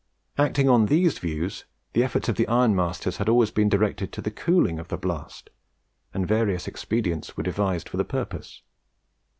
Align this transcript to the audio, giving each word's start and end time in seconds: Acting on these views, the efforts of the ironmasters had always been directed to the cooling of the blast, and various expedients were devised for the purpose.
Acting 0.35 0.67
on 0.67 0.87
these 0.87 1.19
views, 1.19 1.65
the 1.93 2.03
efforts 2.03 2.27
of 2.27 2.35
the 2.35 2.47
ironmasters 2.47 3.17
had 3.17 3.29
always 3.29 3.51
been 3.51 3.69
directed 3.69 4.11
to 4.13 4.21
the 4.23 4.31
cooling 4.31 4.79
of 4.79 4.87
the 4.87 4.97
blast, 4.97 5.51
and 6.11 6.27
various 6.27 6.67
expedients 6.67 7.37
were 7.37 7.43
devised 7.43 7.87
for 7.87 7.97
the 7.97 8.03
purpose. 8.03 8.63